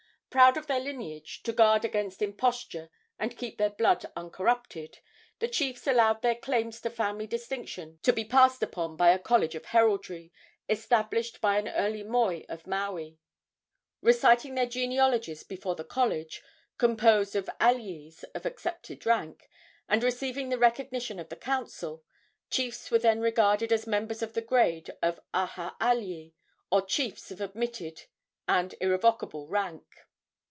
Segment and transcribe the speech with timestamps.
[0.31, 4.99] Proud of their lineage, to guard against imposture and keep their blood uncorrupted,
[5.39, 9.55] the chiefs allowed their claims to family distinction to be passed upon by a college
[9.55, 10.31] of heraldry,
[10.69, 13.19] established by an early moi of Maui.
[14.01, 16.41] Reciting their genealogies before the college,
[16.77, 19.49] composed of aliis of accepted rank,
[19.89, 22.05] and receiving the recognition of the council,
[22.49, 26.33] chiefs were then regarded as members of the grade of aha alii,
[26.71, 28.03] or chiefs of admitted
[28.47, 29.83] and irrevocable rank.